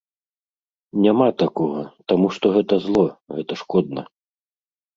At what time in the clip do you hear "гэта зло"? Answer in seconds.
2.57-3.07